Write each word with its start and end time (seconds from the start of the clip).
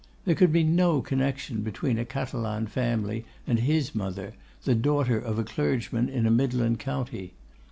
There 0.25 0.33
could 0.33 0.51
be 0.51 0.63
no 0.63 1.01
connection 1.03 1.61
between 1.61 1.99
a 1.99 2.05
Catalan 2.05 2.65
family 2.65 3.23
and 3.45 3.59
his 3.59 3.93
mother, 3.93 4.33
the 4.63 4.73
daughter 4.73 5.19
of 5.19 5.37
a 5.37 5.43
clergyman 5.43 6.09
in 6.09 6.25
a 6.25 6.31
midland 6.31 6.79
county. 6.79 7.33